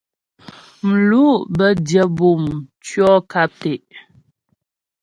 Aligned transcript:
Mlu' 0.87 1.43
bə́ 1.57 1.69
dyə 1.87 2.03
bûm 2.17 2.43
tʉɔ̂ 2.85 3.13
nkap 3.23 3.49
tɛ'. 3.61 3.75